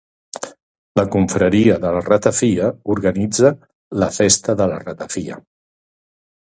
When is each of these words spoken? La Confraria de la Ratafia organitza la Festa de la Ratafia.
La 0.99 1.03
Confraria 1.15 1.75
de 1.83 1.91
la 1.97 2.01
Ratafia 2.07 2.71
organitza 2.95 3.55
la 4.05 4.13
Festa 4.19 4.61
de 4.63 4.73
la 4.75 4.83
Ratafia. 4.89 5.41